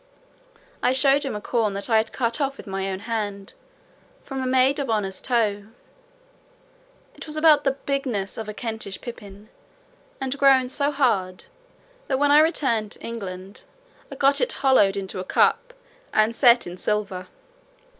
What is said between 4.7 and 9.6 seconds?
of honour's toe; it was about the bigness of Kentish pippin,